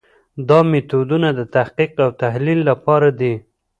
دا 0.47 0.59
میتودونه 0.71 1.29
د 1.39 1.41
تحقیق 1.55 1.91
او 2.05 2.09
تحلیل 2.21 2.59
لپاره 2.69 3.09
دي. 3.19 3.33